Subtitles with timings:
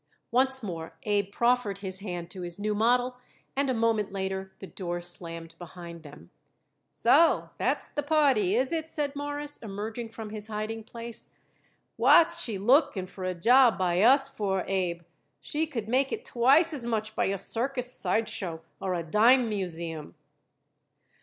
[0.31, 3.17] Once more Abe proffered his hand to his new model,
[3.55, 6.31] and a moment later the door slammed behind them.
[6.91, 11.29] "So, that's the party, is it?" said Morris, emerging from his hiding place.
[11.97, 15.03] "What's she looking for a job by us for, Abe?
[15.39, 20.15] She could make it twice as much by a circus sideshow or a dime museum."